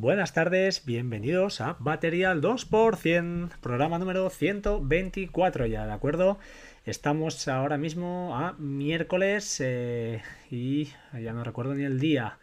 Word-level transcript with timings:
buenas 0.00 0.32
tardes, 0.32 0.86
bienvenidos 0.86 1.60
a 1.60 1.76
Batería 1.78 2.30
al 2.30 2.40
2%, 2.40 3.50
programa 3.60 3.98
número 3.98 4.30
124 4.30 5.66
ya, 5.66 5.84
¿de 5.84 5.92
acuerdo? 5.92 6.38
Estamos 6.86 7.46
ahora 7.48 7.76
mismo 7.76 8.34
a 8.34 8.54
miércoles 8.54 9.58
eh, 9.60 10.22
y 10.50 10.88
ya 11.12 11.34
no 11.34 11.44
recuerdo 11.44 11.74
ni 11.74 11.84
el 11.84 12.00
día. 12.00 12.38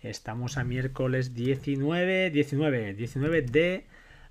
Estamos 0.00 0.58
a 0.58 0.64
miércoles 0.64 1.34
19, 1.34 2.30
19, 2.30 2.94
19 2.94 3.42
de 3.42 3.84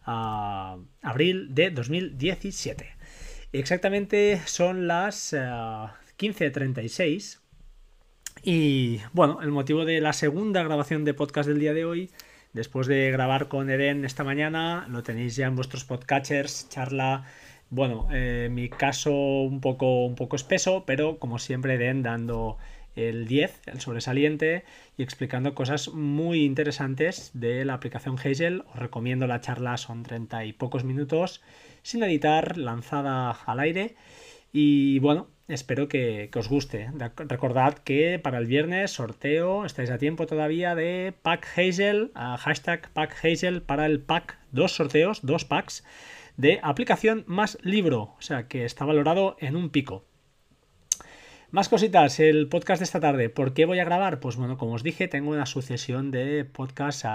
ah, 0.06 0.78
abril 1.02 1.54
de 1.54 1.72
2017. 1.72 2.88
Exactamente 3.52 4.42
son 4.46 4.88
las 4.88 5.34
15.36 5.34 7.36
ah, 7.36 7.40
y 8.44 9.02
bueno, 9.12 9.42
el 9.42 9.52
motivo 9.52 9.84
de 9.84 10.00
la 10.00 10.14
segunda 10.14 10.64
grabación 10.64 11.04
de 11.04 11.14
podcast 11.14 11.50
del 11.50 11.60
día 11.60 11.74
de 11.74 11.84
hoy, 11.84 12.10
después 12.54 12.88
de 12.88 13.12
grabar 13.12 13.48
con 13.48 13.70
Eden 13.70 14.06
esta 14.06 14.24
mañana, 14.24 14.88
lo 14.90 15.04
tenéis 15.04 15.36
ya 15.36 15.48
en 15.48 15.56
vuestros 15.56 15.86
podcatchers, 15.86 16.70
charla, 16.70 17.26
bueno, 17.70 18.08
eh, 18.12 18.50
mi 18.52 18.70
caso 18.70 19.14
un 19.14 19.62
poco, 19.62 20.06
un 20.06 20.16
poco 20.16 20.36
espeso, 20.36 20.84
pero 20.86 21.20
como 21.20 21.40
siempre 21.40 21.76
Eden 21.76 22.04
dando 22.04 22.58
el 22.96 23.28
10, 23.28 23.62
el 23.68 23.80
sobresaliente, 23.80 24.66
y 24.98 25.04
explicando 25.04 25.56
cosas 25.56 25.90
muy 25.90 26.44
interesantes 26.44 27.32
de 27.34 27.64
la 27.66 27.76
aplicación 27.76 28.18
Hazel. 28.18 28.64
Os 28.68 28.76
recomiendo 28.78 29.28
la 29.28 29.42
charla, 29.42 29.78
son 29.78 30.04
30 30.04 30.46
y 30.46 30.54
pocos 30.54 30.84
minutos, 30.84 31.42
sin 31.82 32.04
editar, 32.04 32.58
lanzada 32.58 33.32
al 33.32 33.60
aire. 33.60 33.96
Y 34.52 35.00
bueno, 35.00 35.30
espero 35.54 35.88
que, 35.88 36.30
os 36.36 36.50
guste. 36.50 36.90
Recordad 37.18 37.78
que 37.80 38.20
para 38.20 38.38
el 38.38 38.46
viernes 38.46 38.92
sorteo, 38.92 39.66
estáis 39.66 39.90
a 39.90 39.98
tiempo 39.98 40.26
todavía 40.26 40.76
de 40.76 41.14
Pack 41.22 41.48
Hazel, 41.56 42.12
hashtag 42.16 42.90
Pack 42.94 43.16
Hazel 43.24 43.62
para 43.62 43.86
el 43.86 44.00
pack, 44.00 44.38
dos 44.52 44.74
sorteos, 44.74 45.20
dos 45.24 45.46
packs 45.46 45.84
de 46.38 46.60
aplicación 46.64 47.24
más 47.28 47.58
libro, 47.62 48.16
o 48.18 48.22
sea 48.22 48.48
que 48.48 48.66
está 48.66 48.86
valorado 48.86 49.36
en 49.40 49.56
un 49.56 49.70
pico. 49.70 50.06
Más 51.52 51.68
cositas, 51.68 52.20
el 52.22 52.48
podcast 52.48 52.80
de 52.80 52.86
esta 52.86 53.02
tarde. 53.02 53.30
¿Por 53.30 53.54
qué 53.54 53.66
voy 53.66 53.80
a 53.80 53.84
grabar? 53.84 54.22
Pues 54.22 54.38
bueno, 54.38 54.58
como 54.58 54.74
os 54.74 54.84
dije, 54.84 55.10
tengo 55.10 55.32
una 55.32 55.46
sucesión 55.46 56.10
de 56.10 56.46
podcasts 56.46 57.06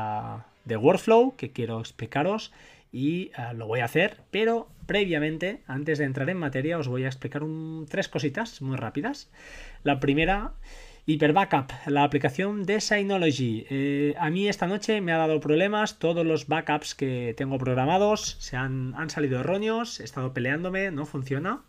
de 0.66 0.76
workflow 0.76 1.36
que 1.36 1.52
quiero 1.52 1.80
explicaros 1.80 2.52
y 2.92 3.30
eh, 3.36 3.54
lo 3.54 3.66
voy 3.66 3.80
a 3.80 3.84
hacer, 3.86 4.18
pero 4.30 4.68
previamente, 4.86 5.62
antes 5.66 5.98
de 5.98 6.04
entrar 6.04 6.30
en 6.30 6.38
materia, 6.38 6.78
os 6.78 6.88
voy 6.88 7.04
a 7.04 7.08
explicar 7.08 7.42
tres 7.88 8.08
cositas 8.08 8.62
muy 8.62 8.76
rápidas. 8.76 9.30
La 9.82 10.00
primera, 10.00 10.52
Hyper 11.06 11.32
Backup, 11.32 11.72
la 11.86 12.04
aplicación 12.04 12.64
de 12.64 12.80
Synology. 12.80 13.66
Eh, 13.70 14.14
a 14.18 14.30
mí 14.30 14.48
esta 14.48 14.66
noche 14.66 15.00
me 15.00 15.12
ha 15.12 15.18
dado 15.18 15.38
problemas, 15.40 15.98
todos 15.98 16.26
los 16.26 16.48
backups 16.48 16.94
que 16.94 17.34
tengo 17.36 17.58
programados 17.58 18.36
se 18.40 18.56
han, 18.56 18.94
han 18.96 19.10
salido 19.10 19.40
erróneos, 19.40 20.00
he 20.00 20.04
estado 20.04 20.32
peleándome, 20.32 20.90
no 20.90 21.06
funciona. 21.06 21.62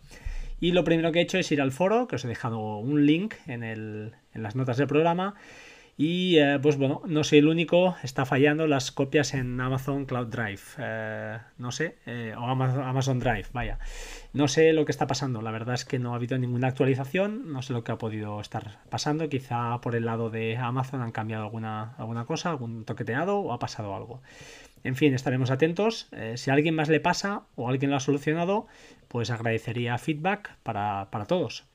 Y 0.60 0.72
lo 0.72 0.84
primero 0.84 1.12
que 1.12 1.20
he 1.20 1.22
hecho 1.22 1.38
es 1.38 1.52
ir 1.52 1.62
al 1.62 1.72
foro, 1.72 2.08
que 2.08 2.16
os 2.16 2.26
he 2.26 2.28
dejado 2.28 2.78
un 2.78 3.06
link 3.06 3.36
en, 3.46 3.64
el, 3.64 4.14
en 4.34 4.42
las 4.42 4.56
notas 4.56 4.78
del 4.78 4.88
programa, 4.88 5.36
y 6.00 6.38
eh, 6.38 6.60
pues 6.62 6.78
bueno, 6.78 7.02
no 7.08 7.24
soy 7.24 7.40
el 7.40 7.48
único, 7.48 7.96
está 8.04 8.24
fallando 8.28 8.68
las 8.68 8.92
copias 8.92 9.34
en 9.34 9.60
Amazon 9.60 10.06
Cloud 10.06 10.28
Drive. 10.28 10.62
Eh, 10.78 11.40
no 11.58 11.72
sé, 11.72 11.98
eh, 12.06 12.36
o 12.38 12.44
Amazon 12.46 13.18
Drive, 13.18 13.48
vaya. 13.52 13.80
No 14.32 14.48
sé 14.48 14.74
lo 14.74 14.86
que 14.86 14.92
está 14.92 15.08
pasando, 15.08 15.42
la 15.42 15.50
verdad 15.50 15.74
es 15.74 15.86
que 15.86 15.98
no 15.98 16.14
ha 16.14 16.18
habido 16.18 16.38
ninguna 16.38 16.68
actualización, 16.68 17.52
no 17.52 17.64
sé 17.64 17.74
lo 17.74 17.84
que 17.84 17.92
ha 17.92 17.98
podido 17.98 18.40
estar 18.40 18.78
pasando. 18.92 19.28
Quizá 19.28 19.82
por 19.82 19.96
el 19.96 20.06
lado 20.06 20.30
de 20.30 20.56
Amazon 20.58 21.02
han 21.02 21.12
cambiado 21.12 21.44
alguna, 21.44 21.96
alguna 21.98 22.26
cosa, 22.26 22.52
algún 22.52 22.86
toqueteado 22.86 23.40
o 23.40 23.52
ha 23.52 23.58
pasado 23.58 23.96
algo. 23.96 24.22
En 24.84 24.96
fin, 24.96 25.16
estaremos 25.16 25.50
atentos. 25.50 26.10
si 26.36 26.52
a 26.52 26.54
alguien 26.54 26.76
más 26.76 26.90
le 26.90 27.00
pasa 27.00 27.48
o 27.56 27.70
alguien 27.70 27.90
lo 27.90 27.98
ha 27.98 28.02
solucionado, 28.02 28.68
pues 29.08 29.32
agradecería 29.32 29.98
feedback 29.98 30.56
para, 30.62 31.10
para 31.10 31.26
todos. 31.26 31.66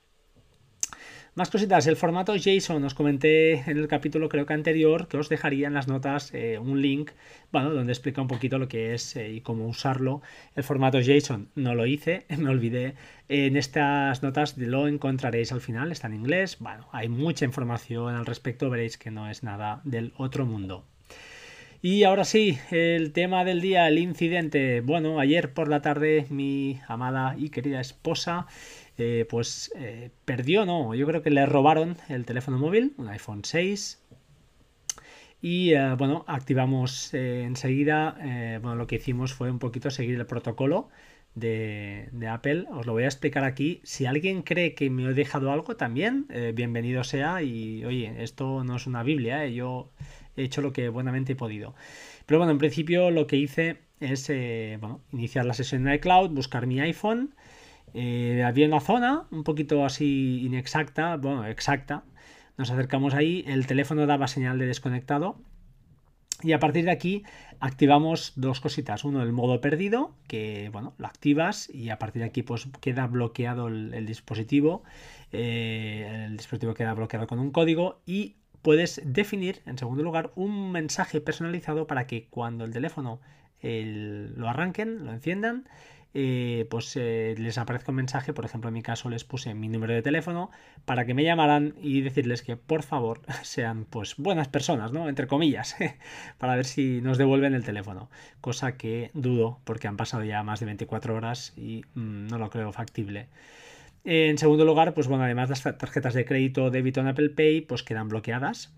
Más 1.35 1.49
cositas, 1.49 1.87
el 1.87 1.95
formato 1.95 2.35
JSON, 2.35 2.83
os 2.83 2.93
comenté 2.93 3.53
en 3.67 3.77
el 3.79 3.87
capítulo 3.87 4.29
creo 4.29 4.45
que 4.45 4.53
anterior 4.53 5.07
que 5.07 5.17
os 5.17 5.29
dejaría 5.29 5.65
en 5.65 5.73
las 5.73 5.87
notas 5.87 6.31
eh, 6.31 6.59
un 6.59 6.79
link, 6.79 7.09
bueno, 7.51 7.71
donde 7.71 7.91
explica 7.91 8.21
un 8.21 8.27
poquito 8.27 8.59
lo 8.59 8.67
que 8.67 8.93
es 8.93 9.15
eh, 9.15 9.31
y 9.31 9.41
cómo 9.41 9.67
usarlo. 9.67 10.21
El 10.55 10.63
formato 10.63 10.99
JSON 11.01 11.49
no 11.55 11.73
lo 11.73 11.87
hice, 11.87 12.27
me 12.37 12.51
olvidé. 12.51 12.93
En 13.29 13.57
estas 13.57 14.21
notas 14.21 14.59
lo 14.59 14.87
encontraréis 14.87 15.51
al 15.51 15.61
final, 15.61 15.91
está 15.91 16.05
en 16.05 16.13
inglés. 16.13 16.57
Bueno, 16.59 16.87
hay 16.91 17.09
mucha 17.09 17.45
información 17.45 18.13
al 18.13 18.27
respecto, 18.27 18.69
veréis 18.69 18.99
que 18.99 19.09
no 19.09 19.27
es 19.27 19.41
nada 19.41 19.81
del 19.85 20.13
otro 20.17 20.45
mundo. 20.45 20.85
Y 21.81 22.03
ahora 22.03 22.23
sí, 22.25 22.57
el 22.71 23.11
tema 23.11 23.43
del 23.43 23.59
día, 23.59 23.87
el 23.89 23.97
incidente. 23.97 24.79
Bueno, 24.81 25.19
ayer 25.19 25.51
por 25.51 25.67
la 25.67 25.81
tarde 25.81 26.27
mi 26.29 26.79
amada 26.87 27.35
y 27.37 27.49
querida 27.49 27.81
esposa 27.81 28.45
eh, 28.97 29.25
pues 29.27 29.71
eh, 29.75 30.11
perdió, 30.23 30.65
no, 30.65 30.93
yo 30.93 31.07
creo 31.07 31.23
que 31.23 31.31
le 31.31 31.45
robaron 31.45 31.97
el 32.09 32.25
teléfono 32.25 32.59
móvil, 32.59 32.93
un 32.97 33.07
iPhone 33.09 33.43
6. 33.43 33.99
Y 35.41 35.73
eh, 35.73 35.95
bueno, 35.97 36.23
activamos 36.27 37.13
enseguida, 37.13 38.15
bueno, 38.61 38.75
lo 38.75 38.87
que 38.87 38.95
hicimos 38.95 39.33
fue 39.33 39.51
un 39.51 39.59
poquito 39.59 39.89
seguir 39.89 40.17
el 40.19 40.25
protocolo 40.25 40.89
de, 41.35 42.09
Apple. 42.29 42.65
Os 42.71 42.85
lo 42.85 42.93
voy 42.93 43.03
a 43.03 43.07
explicar 43.07 43.43
aquí. 43.43 43.81
Si 43.83 44.05
alguien 44.05 44.43
cree 44.43 44.73
que 44.75 44.89
me 44.89 45.03
he 45.03 45.13
dejado 45.13 45.51
algo 45.51 45.75
también, 45.75 46.27
bienvenido 46.53 47.03
sea. 47.03 47.41
Y 47.41 47.83
oye, 47.83 48.23
esto 48.23 48.63
no 48.63 48.77
es 48.77 48.87
una 48.87 49.03
Biblia, 49.03 49.45
yo 49.47 49.91
he 50.37 50.43
hecho 50.43 50.61
lo 50.61 50.71
que 50.71 50.87
buenamente 50.89 51.33
he 51.33 51.35
podido. 51.35 51.75
Pero 52.25 52.39
bueno, 52.39 52.51
en 52.53 52.59
principio 52.59 53.11
lo 53.11 53.27
que 53.27 53.35
hice 53.35 53.79
es 53.99 54.29
bueno, 54.79 55.01
iniciar 55.11 55.45
la 55.45 55.53
sesión 55.53 55.87
en 55.87 55.95
iCloud, 55.95 56.29
buscar 56.29 56.67
mi 56.67 56.79
iPhone 56.79 57.33
eh, 57.93 58.43
había 58.45 58.67
una 58.67 58.79
zona 58.79 59.27
un 59.31 59.43
poquito 59.43 59.85
así 59.85 60.41
inexacta, 60.43 61.17
bueno, 61.17 61.45
exacta. 61.45 62.03
Nos 62.57 62.69
acercamos 62.71 63.13
ahí, 63.13 63.43
el 63.47 63.67
teléfono 63.67 64.05
daba 64.05 64.27
señal 64.27 64.59
de 64.59 64.67
desconectado. 64.67 65.37
Y 66.41 66.51
a 66.51 66.59
partir 66.59 66.85
de 66.85 66.91
aquí 66.91 67.23
activamos 67.59 68.33
dos 68.35 68.59
cositas. 68.59 69.05
Uno, 69.05 69.23
el 69.23 69.31
modo 69.31 69.61
perdido, 69.61 70.13
que 70.27 70.69
bueno, 70.73 70.93
lo 70.97 71.07
activas 71.07 71.69
y 71.69 71.89
a 71.89 71.99
partir 71.99 72.21
de 72.21 72.27
aquí 72.27 72.43
pues 72.43 72.67
queda 72.81 73.07
bloqueado 73.07 73.69
el, 73.69 74.05
dispositivo. 74.05 74.83
Eh, 75.31 76.25
el 76.25 76.35
dispositivo 76.35 76.73
queda 76.73 76.93
bloqueado 76.93 77.27
con 77.27 77.39
un 77.39 77.51
código 77.51 78.01
y 78.05 78.35
puedes 78.61 79.01
definir, 79.05 79.61
en 79.65 79.77
segundo 79.77 80.03
lugar, 80.03 80.31
un 80.35 80.71
mensaje 80.71 81.21
personalizado 81.21 81.87
para 81.87 82.07
que 82.07 82.27
cuando 82.29 82.65
el 82.65 82.71
teléfono 82.71 83.21
lo 83.61 84.49
arranquen, 84.49 85.05
lo 85.05 85.13
enciendan, 85.13 85.65
eh, 86.13 86.67
pues 86.69 86.95
eh, 86.95 87.33
les 87.37 87.57
aparezca 87.57 87.91
un 87.91 87.95
mensaje, 87.95 88.33
por 88.33 88.45
ejemplo 88.45 88.67
en 88.67 88.75
mi 88.75 88.83
caso 88.83 89.09
les 89.09 89.23
puse 89.23 89.53
mi 89.55 89.67
número 89.67 89.93
de 89.93 90.01
teléfono 90.03 90.51
para 90.85 91.05
que 91.05 91.13
me 91.13 91.23
llamaran 91.23 91.73
y 91.81 92.01
decirles 92.01 92.43
que 92.43 92.55
por 92.55 92.83
favor 92.83 93.21
sean 93.43 93.85
pues 93.85 94.15
buenas 94.17 94.47
personas, 94.47 94.91
¿no? 94.91 95.09
Entre 95.09 95.27
comillas, 95.27 95.75
para 96.37 96.55
ver 96.55 96.65
si 96.65 97.01
nos 97.01 97.17
devuelven 97.17 97.53
el 97.55 97.63
teléfono, 97.63 98.09
cosa 98.41 98.77
que 98.77 99.09
dudo 99.13 99.59
porque 99.63 99.87
han 99.87 99.97
pasado 99.97 100.23
ya 100.23 100.43
más 100.43 100.59
de 100.59 100.67
24 100.67 101.15
horas 101.15 101.53
y 101.57 101.83
mm, 101.95 102.27
no 102.27 102.37
lo 102.37 102.49
creo 102.49 102.71
factible. 102.71 103.27
En 104.05 104.37
segundo 104.37 104.65
lugar, 104.65 104.93
pues 104.93 105.07
bueno, 105.07 105.23
además 105.23 105.49
las 105.49 105.63
tarjetas 105.63 106.13
de 106.13 106.25
crédito 106.25 106.69
débito 106.69 106.99
en 106.99 107.07
Apple 107.07 107.29
Pay 107.29 107.61
pues 107.61 107.83
quedan 107.83 108.09
bloqueadas 108.09 108.73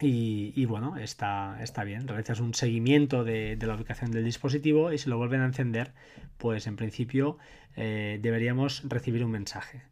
y, 0.00 0.64
bueno, 0.66 0.96
está, 0.96 1.58
está 1.62 1.84
bien. 1.84 2.06
Realizas 2.06 2.40
un 2.40 2.54
seguimiento 2.54 3.24
de, 3.24 3.58
la 3.60 3.74
ubicación 3.74 4.10
del 4.10 4.24
dispositivo 4.24 4.92
y 4.92 4.98
si 4.98 5.08
lo 5.08 5.18
vuelven 5.18 5.40
a 5.40 5.46
encender, 5.46 5.92
pues 6.36 6.66
en 6.66 6.76
principio 6.76 7.38
eh, 7.76 8.18
deberíamos 8.22 8.82
recibir 8.88 9.24
un 9.24 9.30
mensaje. 9.30 9.82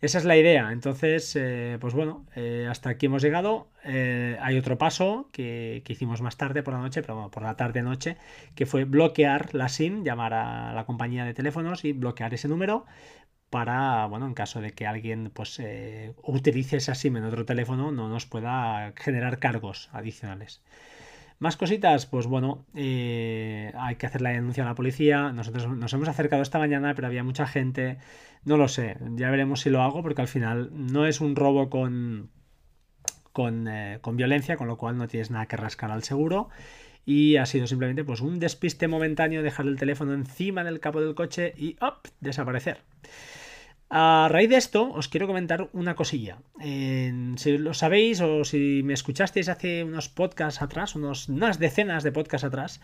Esa 0.00 0.18
es 0.18 0.24
la 0.24 0.36
idea. 0.36 0.70
Entonces, 0.70 1.34
eh, 1.34 1.78
pues 1.80 1.94
bueno, 1.94 2.24
eh, 2.36 2.68
hasta 2.70 2.90
aquí 2.90 3.06
hemos 3.06 3.22
llegado. 3.22 3.68
hay 3.84 4.58
otro 4.58 4.78
paso 4.78 5.28
que, 5.32 5.82
que, 5.84 5.92
hicimos 5.92 6.20
más 6.20 6.36
tarde 6.36 6.62
por 6.62 6.74
la 6.74 6.80
noche, 6.80 7.00
pero 7.02 7.14
bueno, 7.14 7.30
por 7.30 7.42
la 7.42 7.56
tarde-noche, 7.56 8.16
que 8.54 8.66
fue 8.66 8.84
bloquear 8.84 9.54
la 9.54 9.68
SIM, 9.68 10.04
llamar 10.04 10.34
a 10.34 10.72
la 10.72 10.84
compañía 10.84 11.24
de 11.24 11.34
teléfonos 11.34 11.84
y 11.84 11.92
bloquear 11.92 12.34
ese 12.34 12.48
número 12.48 12.86
para, 13.50 14.06
bueno, 14.06 14.26
en 14.26 14.34
caso 14.34 14.60
de 14.60 14.72
que 14.72 14.86
alguien 14.86 15.30
pues 15.32 15.58
eh, 15.60 16.14
utilice 16.22 16.76
esa 16.76 16.94
SIM 16.94 17.16
en 17.16 17.24
otro 17.24 17.44
teléfono, 17.44 17.92
no 17.92 18.08
nos 18.08 18.26
pueda 18.26 18.92
generar 18.96 19.38
cargos 19.38 19.88
adicionales. 19.92 20.62
Más 21.38 21.56
cositas, 21.56 22.06
pues 22.06 22.26
bueno, 22.26 22.66
eh, 22.74 23.72
hay 23.78 23.94
que 23.96 24.06
hacer 24.06 24.22
la 24.22 24.30
denuncia 24.30 24.64
a 24.64 24.66
la 24.66 24.74
policía. 24.74 25.32
Nosotros 25.32 25.68
nos 25.68 25.92
hemos 25.92 26.08
acercado 26.08 26.42
esta 26.42 26.58
mañana, 26.58 26.94
pero 26.94 27.06
había 27.06 27.22
mucha 27.22 27.46
gente. 27.46 27.98
No 28.44 28.56
lo 28.56 28.66
sé, 28.66 28.96
ya 29.14 29.30
veremos 29.30 29.60
si 29.60 29.70
lo 29.70 29.82
hago, 29.82 30.02
porque 30.02 30.20
al 30.20 30.28
final 30.28 30.70
no 30.72 31.06
es 31.06 31.20
un 31.20 31.36
robo 31.36 31.70
con, 31.70 32.30
con, 33.32 33.68
eh, 33.68 33.98
con 34.00 34.16
violencia, 34.16 34.56
con 34.56 34.66
lo 34.66 34.76
cual 34.76 34.98
no 34.98 35.06
tienes 35.06 35.30
nada 35.30 35.46
que 35.46 35.56
rascar 35.56 35.92
al 35.92 36.02
seguro 36.02 36.48
y 37.08 37.38
ha 37.38 37.46
sido 37.46 37.66
simplemente 37.66 38.04
pues 38.04 38.20
un 38.20 38.38
despiste 38.38 38.86
momentáneo 38.86 39.42
dejar 39.42 39.66
el 39.66 39.78
teléfono 39.78 40.12
encima 40.12 40.62
del 40.62 40.78
capó 40.78 41.00
del 41.00 41.14
coche 41.14 41.54
y 41.56 41.74
¡op! 41.80 42.06
desaparecer. 42.20 42.82
A 43.90 44.28
raíz 44.30 44.50
de 44.50 44.56
esto, 44.56 44.92
os 44.92 45.08
quiero 45.08 45.26
comentar 45.26 45.70
una 45.72 45.94
cosilla. 45.94 46.38
si 46.60 47.58
lo 47.58 47.72
sabéis 47.72 48.20
o 48.20 48.44
si 48.44 48.82
me 48.84 48.92
escuchasteis 48.92 49.48
hace 49.48 49.82
unos 49.82 50.10
podcasts 50.10 50.60
atrás, 50.60 50.94
unos, 50.94 51.28
unas 51.30 51.58
decenas 51.58 52.04
de 52.04 52.12
podcasts 52.12 52.44
atrás, 52.44 52.80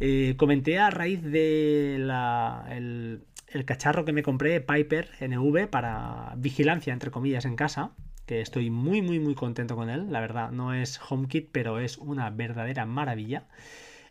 eh, 0.00 0.34
comenté 0.36 0.78
a 0.78 0.90
raíz 0.90 1.22
de 1.22 1.94
el, 1.94 3.22
el, 3.52 3.64
cacharro 3.64 4.04
que 4.04 4.12
me 4.12 4.24
compré, 4.24 4.60
Piper 4.60 5.10
NV, 5.20 5.68
para 5.68 6.34
vigilancia, 6.36 6.92
entre 6.92 7.12
comillas, 7.12 7.44
en 7.44 7.54
casa, 7.54 7.92
que 8.26 8.40
estoy 8.40 8.68
muy, 8.68 9.00
muy, 9.00 9.20
muy 9.20 9.36
contento 9.36 9.76
con 9.76 9.88
él. 9.88 10.10
La 10.10 10.20
verdad, 10.20 10.50
no 10.50 10.74
es 10.74 11.00
HomeKit, 11.08 11.50
pero 11.52 11.78
es 11.78 11.98
una 11.98 12.30
verdadera 12.30 12.84
maravilla. 12.84 13.44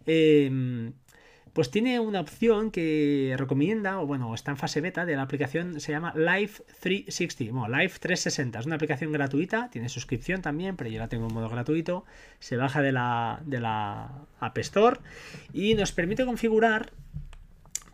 Eh, 0.06 0.94
pues 1.58 1.72
tiene 1.72 2.00
una 2.00 2.20
opción 2.20 2.70
que 2.70 3.34
recomienda, 3.36 4.00
o 4.00 4.06
bueno, 4.06 4.36
está 4.36 4.52
en 4.52 4.58
fase 4.58 4.80
beta 4.80 5.08
de 5.08 5.16
la 5.16 5.24
aplicación, 5.24 5.80
se 5.80 5.92
llama 5.92 6.14
Live 6.16 6.52
360, 6.82 7.52
bueno, 7.52 7.76
Live 7.76 7.94
360, 8.00 8.60
es 8.60 8.66
una 8.68 8.76
aplicación 8.76 9.12
gratuita, 9.12 9.68
tiene 9.72 9.90
suscripción 9.90 10.44
también, 10.44 10.76
pero 10.76 10.92
yo 10.92 11.00
la 11.00 11.08
tengo 11.08 11.28
en 11.28 11.34
modo 11.34 11.50
gratuito, 11.50 12.06
se 12.38 12.58
baja 12.58 12.84
de 12.84 12.92
la, 12.92 13.42
de 13.44 13.60
la 13.60 14.08
App 14.40 14.56
Store 14.60 15.00
y 15.52 15.74
nos 15.74 15.92
permite 15.94 16.26
configurar, 16.26 16.92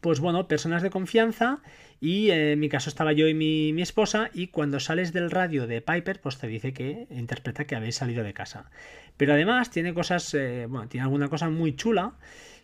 pues 0.02 0.20
bueno, 0.20 0.46
personas 0.50 0.84
de 0.84 0.90
confianza. 0.90 1.62
Y 2.02 2.32
eh, 2.32 2.52
en 2.52 2.60
mi 2.60 2.68
caso 2.68 2.90
estaba 2.90 3.14
yo 3.14 3.30
y 3.30 3.34
mi, 3.34 3.82
esposa 3.82 4.30
y 4.34 4.48
cuando 4.48 4.82
sales 4.82 5.14
del 5.14 5.32
radio 5.32 5.68
de 5.68 5.80
Piper, 5.80 6.20
pues 6.20 6.38
te 6.38 6.48
dice 6.48 6.74
que 6.74 7.08
interpreta 7.10 7.64
que 7.64 7.78
habéis 7.78 7.96
salido 7.96 8.26
de 8.26 8.34
casa. 8.34 8.70
Pero 9.16 9.32
además 9.32 9.72
tiene 9.72 9.94
cosas, 9.94 10.34
eh, 10.34 10.66
bueno, 10.68 10.90
tiene 10.90 11.06
alguna 11.06 11.30
cosa 11.30 11.50
muy 11.50 11.78
chula 11.78 12.16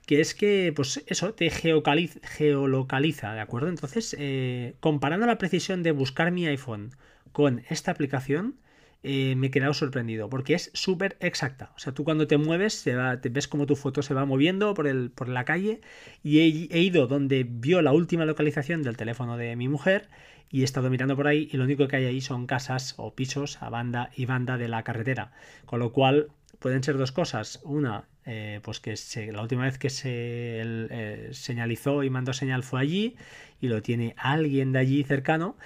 que 0.10 0.22
es 0.22 0.34
que, 0.34 0.74
pues 0.76 1.04
eso, 1.06 1.36
te 1.36 1.52
geolocaliza, 1.52 3.34
¿de 3.36 3.42
acuerdo? 3.42 3.70
Entonces, 3.70 4.16
eh, 4.18 4.74
comparando 4.80 5.28
la 5.28 5.38
precisión 5.38 5.84
de 5.84 5.92
buscar 5.92 6.32
mi 6.32 6.48
iPhone 6.48 6.96
con 7.32 7.62
esta 7.70 7.92
aplicación, 7.92 8.56
eh, 9.04 9.36
me 9.38 9.48
he 9.48 9.52
quedado 9.52 9.76
sorprendido, 9.76 10.28
porque 10.28 10.56
es 10.56 10.72
súper 10.74 11.16
exacta. 11.20 11.74
O 11.76 11.80
sea, 11.80 11.94
tú 11.94 12.06
cuando 12.06 12.26
te 12.26 12.40
mueves, 12.40 12.84
te 12.84 13.30
ves 13.30 13.48
como 13.48 13.68
tu 13.68 13.76
foto 13.76 14.02
se 14.02 14.16
va 14.16 14.26
moviendo 14.26 14.74
por, 14.74 14.88
el, 14.88 15.12
por 15.12 15.30
la 15.30 15.46
calle, 15.46 15.80
y 16.24 16.40
he, 16.40 16.80
ido 16.80 17.06
donde 17.06 17.46
vio 17.48 17.84
la 17.84 17.92
última 17.92 18.26
localización 18.26 18.82
del 18.82 18.98
teléfono 18.98 19.38
de 19.38 19.56
mi 19.56 19.68
mujer, 19.68 20.10
y 20.50 20.62
he 20.62 20.64
estado 20.64 20.90
mirando 20.90 21.16
por 21.18 21.28
ahí, 21.28 21.50
y 21.52 21.58
lo 21.58 21.66
único 21.66 21.88
que 21.88 21.98
hay 21.98 22.06
ahí 22.06 22.22
son 22.22 22.48
casas 22.48 22.96
o 22.98 23.14
pisos 23.14 23.62
a 23.62 23.70
banda 23.70 24.10
y 24.16 24.26
banda 24.26 24.58
de 24.58 24.70
la 24.70 24.84
carretera. 24.84 25.34
Con 25.68 25.78
lo 25.78 25.92
cual, 25.92 26.30
pueden 26.58 26.84
ser 26.84 26.98
dos 26.98 27.12
cosas. 27.12 27.60
Una, 27.64 28.06
eh, 28.32 28.60
pues 28.62 28.80
que 28.80 28.96
la 29.32 29.42
última 29.42 29.64
vez 29.64 29.80
que 29.80 29.90
se 29.90 30.10
eh, 30.12 31.30
señalizó 31.32 32.04
y 32.04 32.12
mandó 32.12 32.32
señal 32.32 32.62
fue 32.62 32.80
allí 32.80 33.16
y 33.60 33.70
lo 33.70 33.82
tiene 33.82 34.14
alguien 34.18 34.72
de 34.72 34.78
allí 34.78 35.04
cercano. 35.04 35.58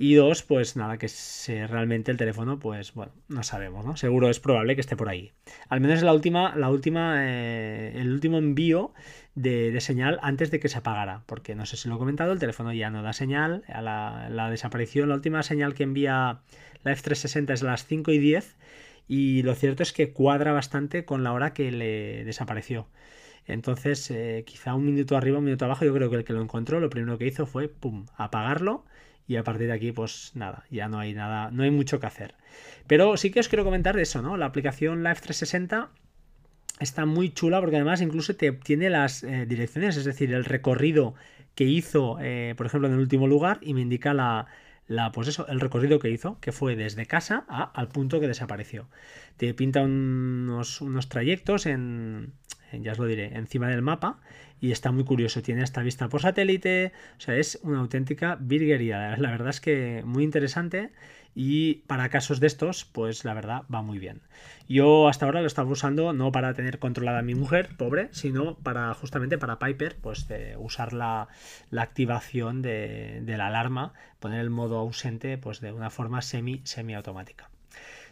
Y 0.00 0.14
dos, 0.14 0.42
pues 0.42 0.76
nada, 0.76 0.98
que 0.98 1.08
realmente 1.68 2.10
el 2.10 2.16
teléfono, 2.16 2.58
pues 2.58 2.92
bueno, 2.94 3.12
no 3.28 3.44
sabemos, 3.44 3.84
¿no? 3.84 3.96
Seguro 3.96 4.30
es 4.30 4.40
probable 4.40 4.74
que 4.74 4.80
esté 4.80 4.96
por 4.96 5.08
ahí. 5.08 5.32
Al 5.68 5.80
menos 5.80 6.02
la 6.02 6.12
última, 6.12 6.56
la 6.56 6.70
última, 6.70 7.24
eh, 7.24 7.92
el 7.94 8.12
último 8.12 8.38
envío 8.38 8.92
de, 9.36 9.80
señal 9.80 10.18
antes 10.22 10.50
de 10.50 10.58
que 10.58 10.68
se 10.68 10.78
apagara. 10.78 11.22
Porque 11.26 11.54
no 11.54 11.66
sé 11.66 11.76
si 11.76 11.88
lo 11.88 11.96
he 11.96 11.98
comentado, 11.98 12.32
el 12.32 12.38
teléfono 12.40 12.72
ya 12.72 12.90
no 12.90 13.02
da 13.02 13.12
señal. 13.12 13.62
A 13.68 13.80
la, 13.80 14.28
la 14.28 14.50
desaparición, 14.50 15.08
la 15.08 15.14
última 15.16 15.42
señal 15.44 15.74
que 15.74 15.84
envía 15.84 16.40
la 16.82 16.92
F360 16.92 17.52
es 17.52 17.62
a 17.62 17.66
las 17.66 17.84
5 17.86 18.10
y 18.12 18.18
10 18.18 18.56
y 19.08 19.42
lo 19.42 19.54
cierto 19.54 19.82
es 19.82 19.92
que 19.92 20.12
cuadra 20.12 20.52
bastante 20.52 21.04
con 21.04 21.24
la 21.24 21.32
hora 21.32 21.54
que 21.54 21.72
le 21.72 22.24
desapareció. 22.24 22.86
Entonces, 23.46 24.10
eh, 24.10 24.44
quizá 24.46 24.74
un 24.74 24.84
minuto 24.84 25.16
arriba, 25.16 25.38
un 25.38 25.44
minuto 25.44 25.64
abajo, 25.64 25.86
yo 25.86 25.94
creo 25.94 26.10
que 26.10 26.16
el 26.16 26.24
que 26.24 26.34
lo 26.34 26.42
encontró, 26.42 26.80
lo 26.80 26.90
primero 26.90 27.16
que 27.16 27.26
hizo 27.26 27.46
fue, 27.46 27.68
pum, 27.68 28.04
apagarlo 28.16 28.84
y 29.26 29.36
a 29.36 29.44
partir 29.44 29.66
de 29.68 29.72
aquí, 29.72 29.92
pues 29.92 30.32
nada, 30.34 30.64
ya 30.70 30.88
no 30.88 30.98
hay 30.98 31.14
nada, 31.14 31.50
no 31.50 31.62
hay 31.62 31.70
mucho 31.70 31.98
que 31.98 32.06
hacer. 32.06 32.34
Pero 32.86 33.16
sí 33.16 33.30
que 33.30 33.40
os 33.40 33.48
quiero 33.48 33.64
comentar 33.64 33.98
eso, 33.98 34.20
¿no? 34.20 34.36
La 34.36 34.46
aplicación 34.46 35.02
Live 35.02 35.20
360 35.22 35.88
está 36.80 37.06
muy 37.06 37.30
chula 37.30 37.60
porque 37.60 37.76
además 37.76 38.02
incluso 38.02 38.36
te 38.36 38.52
tiene 38.52 38.90
las 38.90 39.24
eh, 39.24 39.46
direcciones, 39.46 39.96
es 39.96 40.04
decir, 40.04 40.32
el 40.34 40.44
recorrido 40.44 41.14
que 41.54 41.64
hizo, 41.64 42.18
eh, 42.20 42.54
por 42.56 42.66
ejemplo, 42.66 42.88
en 42.88 42.94
el 42.94 43.00
último 43.00 43.26
lugar 43.26 43.58
y 43.62 43.74
me 43.74 43.80
indica 43.80 44.14
la, 44.14 44.46
la, 44.88 45.12
pues 45.12 45.28
eso, 45.28 45.46
el 45.48 45.60
recorrido 45.60 45.98
que 45.98 46.10
hizo, 46.10 46.40
que 46.40 46.50
fue 46.50 46.74
desde 46.74 47.06
casa 47.06 47.44
a, 47.48 47.62
al 47.62 47.88
punto 47.88 48.20
que 48.20 48.26
desapareció. 48.26 48.88
Te 49.36 49.52
pinta 49.54 49.82
unos, 49.82 50.80
unos 50.80 51.08
trayectos 51.08 51.66
en, 51.66 52.32
ya 52.72 52.92
os 52.92 52.98
lo 52.98 53.06
diré, 53.06 53.36
encima 53.36 53.68
del 53.68 53.82
mapa 53.82 54.18
y 54.60 54.72
está 54.72 54.90
muy 54.90 55.04
curioso. 55.04 55.42
Tiene 55.42 55.62
esta 55.62 55.82
vista 55.82 56.08
por 56.08 56.22
satélite, 56.22 56.92
o 57.16 57.20
sea, 57.20 57.36
es 57.36 57.60
una 57.62 57.80
auténtica 57.80 58.38
virguería. 58.40 59.16
La 59.18 59.30
verdad 59.30 59.50
es 59.50 59.60
que 59.60 60.02
muy 60.04 60.24
interesante 60.24 60.90
y 61.34 61.76
para 61.86 62.08
casos 62.08 62.40
de 62.40 62.46
estos, 62.46 62.84
pues 62.84 63.24
la 63.24 63.34
verdad 63.34 63.62
va 63.72 63.82
muy 63.82 63.98
bien. 63.98 64.22
Yo 64.68 65.08
hasta 65.08 65.24
ahora 65.24 65.40
lo 65.40 65.46
estaba 65.46 65.70
usando 65.70 66.12
no 66.12 66.32
para 66.32 66.52
tener 66.54 66.78
controlada 66.78 67.20
a 67.20 67.22
mi 67.22 67.34
mujer, 67.34 67.70
pobre, 67.76 68.08
sino 68.12 68.56
para 68.56 68.92
justamente 68.94 69.38
para 69.38 69.58
Piper, 69.58 69.96
pues 69.96 70.28
de 70.28 70.56
usar 70.58 70.92
la, 70.92 71.28
activación 71.76 72.60
de, 72.60 73.22
la 73.26 73.46
alarma, 73.46 73.94
poner 74.20 74.40
el 74.40 74.50
modo 74.50 74.78
ausente, 74.78 75.38
pues 75.38 75.60
de 75.60 75.72
una 75.72 75.90
forma 75.90 76.22
semi 76.22 76.60
semiautomática. 76.64 77.50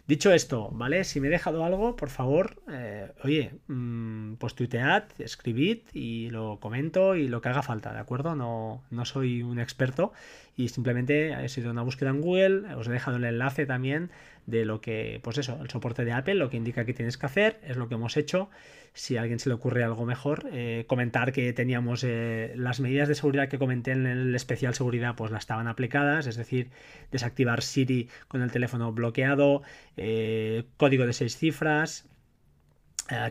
Dicho 0.07 0.33
esto, 0.33 0.71
¿vale? 0.71 1.03
Si 1.03 1.19
me 1.19 1.27
he 1.27 1.31
dejado 1.31 1.65
algo, 1.65 1.97
por 1.97 2.11
favor, 2.11 2.62
eh, 2.71 3.11
oye, 3.25 3.55
mm, 3.67 4.35
pues 4.35 4.55
tuitead, 4.55 5.03
escribid 5.19 5.81
y 5.93 6.31
lo 6.31 6.61
comento 6.61 7.17
y 7.17 7.27
lo 7.27 7.41
que 7.41 7.49
haga 7.49 7.62
falta, 7.62 7.93
¿de 7.93 7.99
acuerdo? 7.99 8.37
No, 8.37 8.85
no 8.91 9.05
soy 9.05 9.43
un 9.43 9.59
experto 9.59 10.12
y 10.56 10.69
simplemente 10.69 11.32
he 11.44 11.49
sido 11.49 11.70
una 11.70 11.82
búsqueda 11.82 12.11
en 12.11 12.23
Google, 12.23 12.75
os 12.75 12.88
he 12.88 12.91
dejado 12.91 13.19
el 13.19 13.25
enlace 13.25 13.67
también 13.67 14.11
de 14.47 14.64
lo 14.64 14.81
que, 14.81 15.20
pues 15.23 15.37
eso, 15.38 15.58
el 15.61 15.69
soporte 15.69 16.05
de 16.05 16.12
Apple, 16.12 16.37
lo 16.37 16.49
que 16.49 16.56
indica 16.56 16.85
que 16.85 16.94
tienes 16.94 17.19
que 17.19 17.26
hacer, 17.26 17.61
es 17.64 17.76
lo 17.76 17.88
que 17.88 17.94
hemos 17.94 18.17
hecho. 18.17 18.49
Si 18.94 19.19
a 19.19 19.20
alguien 19.20 19.38
se 19.38 19.50
le 19.50 19.55
ocurre 19.55 19.85
algo 19.85 20.06
mejor, 20.06 20.49
eh, 20.53 20.85
comentar 20.87 21.32
que 21.32 21.53
teníamos 21.53 22.03
eh, 22.05 22.55
las 22.56 22.81
medidas 22.81 23.08
de 23.08 23.14
seguridad 23.14 23.49
que 23.49 23.58
comenté 23.58 23.91
en 23.91 24.06
el 24.06 24.35
especial 24.35 24.75
seguridad, 24.75 25.14
pues 25.17 25.31
las 25.31 25.41
estaban 25.41 25.67
aplicadas, 25.69 26.26
es 26.26 26.37
decir, 26.37 26.70
desactivar 27.11 27.61
Siri 27.62 28.09
con 28.29 28.41
el 28.41 28.50
teléfono 28.50 28.93
bloqueado, 28.93 29.62
eh, 29.99 30.64
código 30.79 31.05
de 31.05 31.12
seis 31.12 31.37
cifras, 31.37 32.06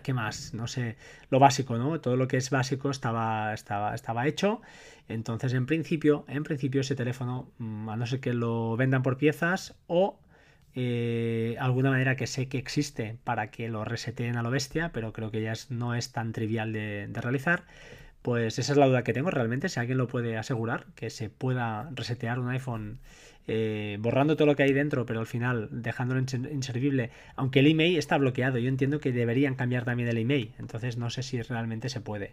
¿Qué 0.03 0.13
más? 0.13 0.53
No 0.53 0.67
sé, 0.67 0.95
lo 1.29 1.39
básico, 1.39 1.77
¿no? 1.77 1.99
Todo 1.99 2.15
lo 2.15 2.27
que 2.27 2.37
es 2.37 2.49
básico 2.49 2.89
estaba, 2.89 3.53
estaba, 3.53 3.93
estaba 3.93 4.27
hecho. 4.27 4.61
Entonces, 5.07 5.53
en 5.53 5.65
principio, 5.65 6.25
en 6.27 6.43
principio 6.43 6.81
ese 6.81 6.95
teléfono, 6.95 7.51
mm, 7.57 7.89
a 7.89 7.95
no 7.95 8.05
ser 8.05 8.19
que 8.19 8.33
lo 8.33 8.77
vendan 8.77 9.03
por 9.03 9.17
piezas 9.17 9.75
o 9.87 10.19
eh, 10.75 11.55
alguna 11.59 11.89
manera 11.89 12.17
que 12.17 12.27
sé 12.27 12.49
que 12.49 12.57
existe 12.57 13.17
para 13.23 13.49
que 13.49 13.69
lo 13.69 13.85
reseteen 13.85 14.35
a 14.35 14.43
lo 14.43 14.51
bestia, 14.51 14.91
pero 14.93 15.13
creo 15.13 15.31
que 15.31 15.41
ya 15.41 15.53
no 15.69 15.95
es 15.95 16.11
tan 16.11 16.33
trivial 16.33 16.73
de, 16.73 17.09
realizar. 17.13 17.63
Pues 18.25 18.57
esa 18.57 18.71
es 18.71 18.77
la 18.79 18.87
duda 18.87 19.03
que 19.03 19.13
tengo 19.13 19.29
realmente, 19.29 19.69
si 19.69 19.79
alguien 19.79 19.99
lo 19.99 20.07
puede 20.07 20.35
asegurar, 20.35 20.87
que 20.95 21.11
se 21.11 21.29
pueda 21.29 21.91
resetear 21.93 22.39
un 22.39 22.49
iPhone 22.49 22.97
eh, 23.47 23.97
borrando 23.99 24.35
todo 24.35 24.47
lo 24.47 24.55
que 24.55 24.63
hay 24.63 24.73
dentro, 24.73 25.05
pero 25.05 25.19
al 25.19 25.27
final 25.27 25.69
dejándolo 25.69 26.19
inservible, 26.19 27.11
aunque 27.35 27.59
el 27.59 27.67
email 27.67 27.99
está 27.99 28.17
bloqueado, 28.17 28.57
yo 28.57 28.67
entiendo 28.67 28.99
que 28.99 29.11
deberían 29.11 29.53
cambiar 29.53 29.85
también 29.85 30.09
el 30.09 30.17
email, 30.17 30.53
entonces 30.57 30.97
no 30.97 31.11
sé 31.11 31.21
si 31.21 31.39
realmente 31.43 31.87
se 31.87 32.01
puede. 32.01 32.31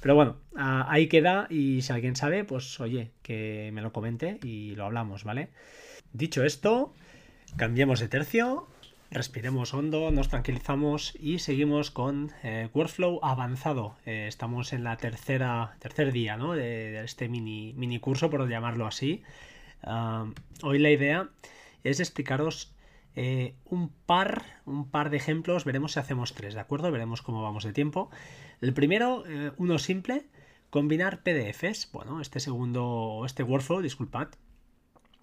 Pero 0.00 0.14
bueno, 0.14 0.36
ahí 0.54 1.08
queda 1.08 1.48
y 1.50 1.82
si 1.82 1.92
alguien 1.92 2.14
sabe, 2.14 2.44
pues 2.44 2.78
oye, 2.78 3.10
que 3.22 3.70
me 3.74 3.82
lo 3.82 3.92
comente 3.92 4.38
y 4.44 4.76
lo 4.76 4.84
hablamos, 4.84 5.24
¿vale? 5.24 5.48
Dicho 6.12 6.44
esto, 6.44 6.94
Cambiemos 7.56 8.00
de 8.00 8.08
tercio, 8.08 8.66
respiremos 9.10 9.74
hondo, 9.74 10.10
nos 10.10 10.28
tranquilizamos 10.28 11.14
y 11.20 11.38
seguimos 11.38 11.90
con 11.90 12.32
eh, 12.42 12.68
Workflow 12.74 13.20
avanzado. 13.22 13.96
Eh, 14.06 14.26
estamos 14.28 14.72
en 14.72 14.84
la 14.84 14.96
tercera, 14.96 15.76
tercer 15.78 16.12
día 16.12 16.36
¿no? 16.36 16.54
de, 16.54 17.02
este 17.04 17.28
mini, 17.28 17.72
mini 17.74 18.00
curso, 18.00 18.30
por 18.30 18.48
llamarlo 18.48 18.86
así. 18.86 19.22
Hoy 20.62 20.78
la 20.78 20.90
idea 20.90 21.28
es 21.82 22.00
explicaros 22.00 22.74
eh, 23.16 23.54
un, 23.66 23.90
par, 23.90 24.42
un 24.64 24.90
par 24.90 25.10
de 25.10 25.18
ejemplos, 25.18 25.64
veremos 25.64 25.92
si 25.92 26.00
hacemos 26.00 26.34
tres, 26.34 26.54
¿de 26.54 26.60
acuerdo? 26.60 26.90
Veremos 26.90 27.22
cómo 27.22 27.42
vamos 27.42 27.64
de 27.64 27.72
tiempo. 27.72 28.10
El 28.60 28.72
primero, 28.72 29.24
uno 29.58 29.78
simple, 29.78 30.26
combinar 30.70 31.22
PDFs. 31.22 31.92
Bueno, 31.92 32.20
este 32.20 32.40
segundo, 32.40 33.22
este 33.26 33.42
workflow, 33.42 33.82
disculpad, 33.82 34.28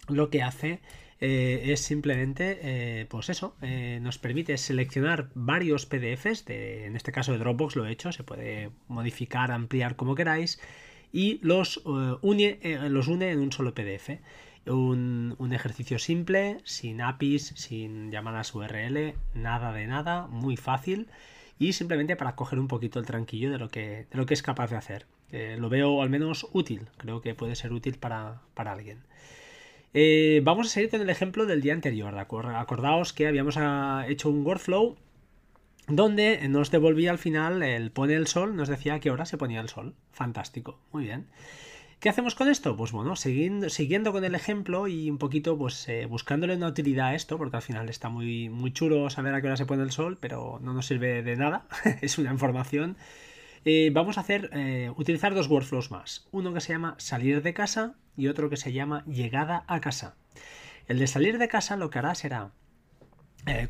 lo 0.08 0.30
que 0.30 0.42
hace 0.42 0.80
eh, 1.24 1.70
es 1.72 1.78
simplemente, 1.78 2.58
eh, 2.62 3.06
pues 3.08 3.28
eso, 3.28 3.54
eh, 3.62 4.00
nos 4.02 4.18
permite 4.18 4.58
seleccionar 4.58 5.30
varios 5.36 5.86
PDFs, 5.86 6.44
de, 6.46 6.86
en 6.86 6.96
este 6.96 7.12
caso 7.12 7.30
de 7.30 7.38
Dropbox 7.38 7.76
lo 7.76 7.86
he 7.86 7.92
hecho, 7.92 8.10
se 8.10 8.24
puede 8.24 8.70
modificar, 8.88 9.52
ampliar 9.52 9.94
como 9.94 10.16
queráis, 10.16 10.60
y 11.12 11.38
los, 11.42 11.80
une, 12.22 12.58
los 12.90 13.06
une 13.06 13.30
en 13.30 13.38
un 13.38 13.52
solo 13.52 13.72
PDF. 13.72 14.18
Un, 14.66 15.52
ejercicio 15.52 16.00
simple, 16.00 16.58
sin 16.64 17.00
APIs, 17.00 17.52
sin 17.54 18.10
llamadas 18.10 18.52
URL, 18.52 19.14
nada 19.34 19.72
de 19.72 19.86
nada, 19.86 20.26
muy 20.26 20.56
fácil 20.56 21.06
y 21.56 21.74
simplemente 21.74 22.16
para 22.16 22.34
coger 22.34 22.58
un 22.58 22.66
poquito 22.66 22.98
el 22.98 23.06
tranquillo 23.06 23.52
de 23.52 23.58
lo 23.58 23.68
que, 23.68 24.06
de 24.10 24.18
lo 24.18 24.26
que 24.26 24.34
es 24.34 24.42
capaz 24.42 24.70
de 24.70 24.76
hacer. 24.76 25.06
lo 25.30 25.68
veo 25.68 26.02
al 26.02 26.10
menos 26.10 26.48
útil, 26.52 26.88
creo 26.96 27.20
que 27.20 27.36
puede 27.36 27.54
ser 27.54 27.72
útil 27.72 27.98
para, 27.98 28.40
para 28.54 28.72
alguien. 28.72 28.98
Eh, 29.94 30.40
vamos 30.42 30.68
a 30.68 30.70
seguir 30.70 30.90
con 30.90 31.02
el 31.02 31.10
ejemplo 31.10 31.44
del 31.46 31.60
día 31.60 31.74
anterior. 31.74 32.16
Acordaos 32.18 33.12
que 33.12 33.26
habíamos 33.26 33.56
ah, 33.58 34.04
hecho 34.08 34.30
un 34.30 34.44
workflow 34.44 34.96
donde 35.88 36.46
nos 36.48 36.70
devolvía 36.70 37.10
al 37.10 37.18
final 37.18 37.62
el 37.62 37.90
pone 37.90 38.14
el 38.14 38.26
sol, 38.26 38.56
nos 38.56 38.68
decía 38.68 38.94
a 38.94 39.00
qué 39.00 39.10
hora 39.10 39.26
se 39.26 39.36
ponía 39.36 39.60
el 39.60 39.68
sol. 39.68 39.94
Fantástico, 40.12 40.78
muy 40.92 41.04
bien. 41.04 41.26
¿Qué 42.00 42.08
hacemos 42.08 42.34
con 42.34 42.48
esto? 42.48 42.76
Pues 42.76 42.90
bueno, 42.90 43.14
siguiendo, 43.14 44.12
con 44.12 44.24
el 44.24 44.34
ejemplo 44.34 44.88
y 44.88 45.08
un 45.08 45.18
poquito 45.18 45.56
pues 45.56 45.88
eh, 45.88 46.06
buscándole 46.06 46.56
una 46.56 46.66
utilidad 46.66 47.08
a 47.08 47.14
esto, 47.14 47.38
porque 47.38 47.56
al 47.56 47.62
final 47.62 47.88
está 47.88 48.08
muy, 48.08 48.48
muy 48.48 48.72
chulo 48.72 49.08
saber 49.10 49.34
a 49.34 49.40
qué 49.40 49.46
hora 49.46 49.56
se 49.56 49.66
pone 49.66 49.84
el 49.84 49.92
sol, 49.92 50.18
pero 50.20 50.58
no 50.62 50.72
nos 50.72 50.86
sirve 50.86 51.22
de 51.22 51.36
nada, 51.36 51.66
es 52.00 52.18
una 52.18 52.32
información. 52.32 52.96
Eh, 53.64 53.90
vamos 53.92 54.18
a 54.18 54.22
hacer, 54.22 54.50
eh, 54.52 54.90
utilizar 54.96 55.34
dos 55.34 55.48
workflows 55.48 55.90
más. 55.90 56.26
Uno 56.32 56.52
que 56.52 56.60
se 56.60 56.72
llama 56.72 56.94
salir 56.98 57.42
de 57.42 57.54
casa 57.54 57.94
y 58.16 58.28
otro 58.28 58.50
que 58.50 58.56
se 58.56 58.72
llama 58.72 59.04
llegada 59.06 59.64
a 59.68 59.80
casa. 59.80 60.16
El 60.88 60.98
de 60.98 61.06
salir 61.06 61.38
de 61.38 61.48
casa 61.48 61.76
lo 61.76 61.90
que 61.90 61.98
hará 61.98 62.14
será 62.14 62.52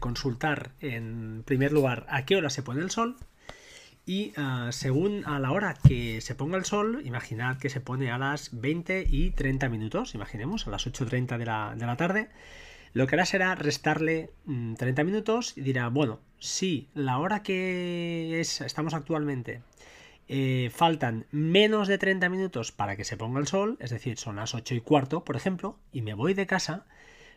consultar 0.00 0.72
en 0.80 1.44
primer 1.46 1.72
lugar 1.72 2.04
a 2.10 2.26
qué 2.26 2.36
hora 2.36 2.50
se 2.50 2.62
pone 2.62 2.82
el 2.82 2.90
sol 2.90 3.16
y 4.04 4.32
ah, 4.36 4.68
según 4.72 5.24
a 5.26 5.38
la 5.38 5.52
hora 5.52 5.74
que 5.74 6.20
se 6.20 6.34
ponga 6.34 6.58
el 6.58 6.64
sol, 6.64 7.02
imaginad 7.04 7.58
que 7.58 7.70
se 7.70 7.80
pone 7.80 8.10
a 8.10 8.18
las 8.18 8.50
20 8.60 9.06
y 9.08 9.30
30 9.30 9.68
minutos, 9.68 10.14
imaginemos, 10.14 10.66
a 10.66 10.70
las 10.70 10.86
8.30 10.86 11.38
de 11.38 11.46
la, 11.46 11.74
de 11.76 11.86
la 11.86 11.96
tarde, 11.96 12.28
lo 12.94 13.06
que 13.06 13.14
hará 13.14 13.26
será 13.26 13.54
restarle 13.54 14.30
30 14.44 15.02
mm, 15.02 15.06
minutos 15.06 15.56
y 15.56 15.60
dirá, 15.60 15.88
bueno, 15.88 16.20
si 16.38 16.88
la 16.94 17.18
hora 17.18 17.42
que 17.42 18.40
es, 18.40 18.60
estamos 18.60 18.92
actualmente 18.92 19.62
eh, 20.34 20.70
faltan 20.70 21.26
menos 21.30 21.88
de 21.88 21.98
30 21.98 22.30
minutos 22.30 22.72
para 22.72 22.96
que 22.96 23.04
se 23.04 23.18
ponga 23.18 23.38
el 23.38 23.46
sol, 23.46 23.76
es 23.80 23.90
decir, 23.90 24.16
son 24.16 24.36
las 24.36 24.54
8 24.54 24.74
y 24.74 24.80
cuarto, 24.80 25.24
por 25.24 25.36
ejemplo, 25.36 25.78
y 25.92 26.00
me 26.00 26.14
voy 26.14 26.32
de 26.32 26.46
casa, 26.46 26.86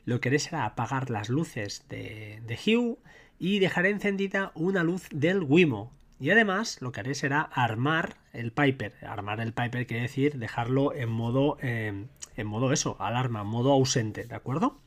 lo 0.05 0.21
que 0.21 0.29
haré 0.29 0.39
será 0.39 0.63
apagar 0.63 1.09
las 1.09 1.27
luces 1.27 1.83
de, 1.89 2.41
de 2.47 2.55
Hue 2.55 2.95
y 3.37 3.59
dejaré 3.59 3.89
encendida 3.89 4.53
una 4.55 4.81
luz 4.81 5.09
del 5.11 5.43
Wimo, 5.43 5.91
y 6.21 6.29
además 6.29 6.81
lo 6.81 6.93
que 6.93 7.01
haré 7.01 7.15
será 7.15 7.41
armar 7.41 8.15
el 8.31 8.53
Piper. 8.53 8.93
Armar 9.05 9.41
el 9.41 9.51
Piper 9.51 9.85
quiere 9.85 10.03
decir 10.03 10.37
dejarlo 10.37 10.93
en 10.93 11.09
modo, 11.09 11.57
eh, 11.61 12.05
en 12.37 12.47
modo 12.47 12.71
eso, 12.71 12.95
alarma, 12.99 13.43
modo 13.43 13.73
ausente, 13.73 14.23
¿de 14.23 14.35
acuerdo? 14.35 14.79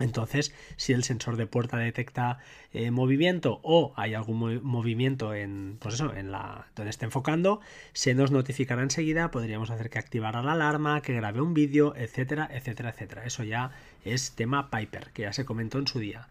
Entonces, 0.00 0.54
si 0.76 0.92
el 0.92 1.04
sensor 1.04 1.36
de 1.36 1.46
puerta 1.46 1.76
detecta 1.76 2.38
eh, 2.72 2.90
movimiento 2.90 3.60
o 3.62 3.92
hay 3.96 4.14
algún 4.14 4.60
movimiento 4.62 5.34
en, 5.34 5.76
pues 5.78 5.94
eso, 5.94 6.14
en 6.14 6.32
la 6.32 6.66
donde 6.74 6.90
esté 6.90 7.04
enfocando, 7.04 7.60
se 7.92 8.14
nos 8.14 8.30
notificará 8.30 8.82
enseguida. 8.82 9.30
Podríamos 9.30 9.70
hacer 9.70 9.90
que 9.90 9.98
activara 9.98 10.42
la 10.42 10.52
alarma, 10.52 11.02
que 11.02 11.12
grabe 11.12 11.40
un 11.40 11.54
vídeo, 11.54 11.94
etcétera, 11.96 12.48
etcétera, 12.52 12.90
etcétera. 12.90 13.24
Eso 13.24 13.44
ya 13.44 13.72
es 14.04 14.32
tema 14.32 14.70
Piper, 14.70 15.10
que 15.12 15.22
ya 15.22 15.32
se 15.32 15.44
comentó 15.44 15.78
en 15.78 15.86
su 15.86 15.98
día. 15.98 16.28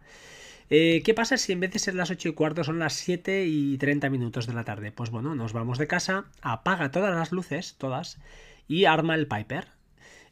Eh, 0.71 1.01
¿Qué 1.03 1.13
pasa 1.15 1.38
si 1.38 1.51
en 1.51 1.59
vez 1.59 1.71
de 1.71 1.79
ser 1.79 1.95
las 1.95 2.11
8 2.11 2.29
y 2.29 2.33
cuarto 2.33 2.63
son 2.63 2.77
las 2.77 2.93
7 2.93 3.45
y 3.47 3.77
30 3.77 4.09
minutos 4.09 4.45
de 4.45 4.53
la 4.53 4.63
tarde? 4.63 4.91
Pues 4.91 5.09
bueno, 5.09 5.33
nos 5.33 5.53
vamos 5.53 5.79
de 5.79 5.88
casa, 5.88 6.25
apaga 6.41 6.91
todas 6.91 7.15
las 7.15 7.31
luces, 7.31 7.75
todas, 7.79 8.19
y 8.67 8.85
arma 8.85 9.15
el 9.15 9.27
Piper. 9.27 9.78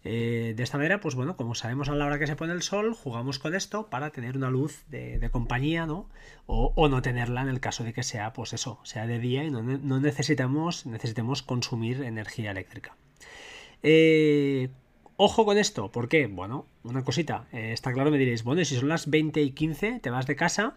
Eh, 0.10 0.54
de 0.56 0.64
esta 0.64 0.78
manera, 0.78 1.02
pues 1.02 1.16
bueno, 1.16 1.36
como 1.36 1.54
sabemos 1.54 1.90
a 1.90 1.96
la 1.96 2.06
hora 2.06 2.18
que 2.18 2.28
se 2.28 2.38
pone 2.38 2.54
el 2.54 2.62
sol, 2.62 2.94
jugamos 2.94 3.40
con 3.40 3.54
esto 3.54 3.90
para 3.90 4.12
tener 4.12 4.38
una 4.38 4.50
luz 4.50 4.86
de, 4.88 5.30
compañía, 5.32 5.86
¿no? 5.86 6.10
O, 6.46 6.88
no 6.88 7.02
tenerla 7.02 7.42
en 7.42 7.50
el 7.50 7.60
caso 7.60 7.84
de 7.84 7.92
que 7.92 8.04
sea, 8.04 8.32
pues 8.32 8.54
eso, 8.54 8.80
sea 8.84 9.06
de 9.06 9.20
día 9.20 9.44
y 9.44 9.52
no, 9.52 9.62
necesitamos, 10.00 10.86
necesitemos 10.86 11.44
consumir 11.44 12.04
energía 12.04 12.52
eléctrica. 12.52 12.96
Eh, 13.84 14.70
Ojo 15.18 15.46
con 15.46 15.58
esto, 15.58 15.92
¿por 15.92 16.10
qué? 16.10 16.28
Bueno, 16.28 16.68
una 16.84 17.04
cosita, 17.04 17.48
eh, 17.52 17.72
está 17.74 17.92
claro, 17.92 18.12
me 18.12 18.20
diréis, 18.20 18.44
bueno, 18.44 18.64
si 18.64 18.76
son 18.76 18.88
las 18.88 19.10
20 19.10 19.42
y 19.42 19.52
15, 19.52 20.00
te 20.00 20.12
vas 20.12 20.28
de 20.28 20.36
casa 20.36 20.76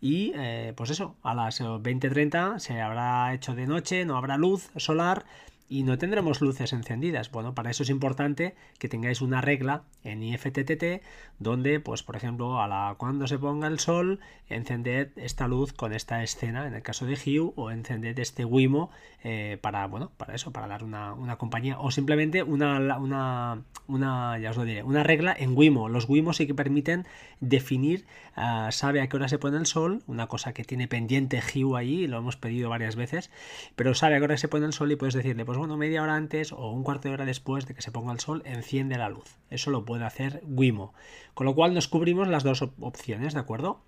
y 0.00 0.32
pues 0.76 0.90
eso, 0.90 1.16
a 1.22 1.34
las 1.34 1.60
20.30 1.60 2.60
se 2.60 2.80
habrá 2.80 3.34
hecho 3.34 3.54
de 3.54 3.66
noche, 3.66 4.04
no 4.04 4.16
habrá 4.16 4.38
luz 4.38 4.70
solar 4.76 5.26
y 5.70 5.84
no 5.84 5.96
tendremos 5.98 6.40
luces 6.40 6.72
encendidas. 6.72 7.30
Bueno, 7.30 7.54
para 7.54 7.70
eso 7.70 7.84
es 7.84 7.90
importante 7.90 8.56
que 8.78 8.88
tengáis 8.88 9.22
una 9.22 9.40
regla 9.40 9.84
en 10.02 10.20
IFTTT 10.20 11.00
donde, 11.38 11.78
pues 11.78 12.02
por 12.02 12.16
ejemplo, 12.16 12.60
a 12.60 12.66
la 12.66 12.96
cuando 12.98 13.28
se 13.28 13.38
ponga 13.38 13.68
el 13.68 13.78
sol, 13.78 14.18
encended 14.48 15.10
esta 15.16 15.46
luz 15.46 15.72
con 15.72 15.92
esta 15.92 16.24
escena, 16.24 16.66
en 16.66 16.74
el 16.74 16.82
caso 16.82 17.06
de 17.06 17.14
Hue, 17.14 17.52
o 17.54 17.70
encended 17.70 18.18
este 18.18 18.44
Wimo 18.44 18.90
eh, 19.22 19.58
para, 19.60 19.86
bueno, 19.86 20.10
para 20.16 20.34
eso, 20.34 20.50
para 20.50 20.66
dar 20.66 20.82
una, 20.82 21.36
compañía, 21.38 21.78
o 21.78 21.92
simplemente 21.92 22.42
una, 22.42 22.98
una, 22.98 23.62
una, 23.86 24.38
ya 24.38 24.50
os 24.50 24.56
lo 24.56 24.64
diré, 24.64 24.82
una 24.82 25.04
regla 25.04 25.34
en 25.38 25.56
Wimo. 25.56 25.88
Los 25.88 26.08
Wimo 26.08 26.32
sí 26.32 26.48
que 26.48 26.54
permiten 26.54 27.06
definir, 27.38 28.06
ah, 28.34 28.70
sabe 28.72 29.00
a 29.00 29.08
qué 29.08 29.16
hora 29.16 29.28
se 29.28 29.38
pone 29.38 29.56
el 29.56 29.66
sol, 29.66 30.02
una 30.08 30.26
cosa 30.26 30.52
que 30.52 30.64
tiene 30.64 30.88
pendiente 30.88 31.40
Hue 31.40 31.78
ahí, 31.78 32.08
lo 32.08 32.18
hemos 32.18 32.36
pedido 32.36 32.68
varias 32.68 32.96
veces, 32.96 33.30
pero 33.76 33.94
sabe 33.94 34.16
a 34.16 34.18
qué 34.18 34.24
hora 34.24 34.36
se 34.36 34.48
pone 34.48 34.66
el 34.66 34.72
sol 34.72 34.90
y 34.90 34.96
puedes 34.96 35.14
decirle, 35.14 35.44
pues 35.44 35.59
bueno, 35.60 35.76
media 35.76 36.02
hora 36.02 36.16
antes 36.16 36.52
o 36.52 36.70
un 36.70 36.82
cuarto 36.82 37.08
de 37.08 37.14
hora 37.14 37.26
después 37.26 37.66
de 37.66 37.74
que 37.74 37.82
se 37.82 37.92
ponga 37.92 38.14
el 38.14 38.18
sol, 38.18 38.42
enciende 38.46 38.96
la 38.96 39.10
luz. 39.10 39.36
Eso 39.50 39.70
lo 39.70 39.84
puede 39.84 40.06
hacer 40.06 40.42
Wimo. 40.46 40.94
Con 41.34 41.44
lo 41.44 41.54
cual 41.54 41.74
nos 41.74 41.86
cubrimos 41.86 42.28
las 42.28 42.44
dos 42.44 42.62
opciones, 42.62 43.34
¿de 43.34 43.40
acuerdo? 43.40 43.82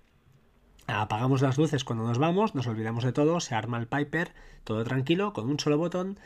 Apagamos 0.87 1.41
las 1.41 1.57
luces 1.57 1.83
cuando 1.83 2.05
nos 2.05 2.17
vamos, 2.17 2.55
nos 2.55 2.67
olvidamos 2.67 3.03
de 3.03 3.13
todo, 3.13 3.39
se 3.39 3.55
arma 3.55 3.79
el 3.79 3.87
Piper, 3.87 4.31
todo 4.63 4.83
tranquilo, 4.83 5.31
con 5.31 5.49
un 5.49 5.59
solo 5.59 5.77
botón 5.77 6.17